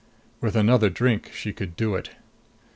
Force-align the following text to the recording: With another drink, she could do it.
With 0.41 0.55
another 0.55 0.89
drink, 0.89 1.31
she 1.31 1.53
could 1.53 1.75
do 1.75 1.93
it. 1.93 2.09